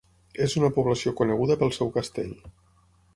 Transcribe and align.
És 0.45 0.55
una 0.61 0.69
població 0.77 1.13
coneguda 1.19 1.57
pel 1.61 1.75
seu 1.79 1.93
castell. 1.99 2.33